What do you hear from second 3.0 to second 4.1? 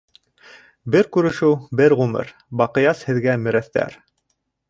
һеҙгә, мерәҫтәр!